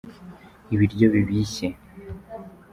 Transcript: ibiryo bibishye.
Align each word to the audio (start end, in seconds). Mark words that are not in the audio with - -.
ibiryo 0.73 1.05
bibishye. 1.13 1.67